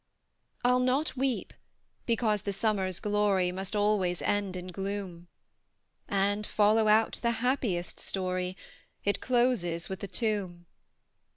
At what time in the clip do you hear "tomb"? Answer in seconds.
10.07-10.65